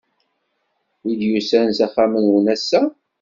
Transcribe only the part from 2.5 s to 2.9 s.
ass-a?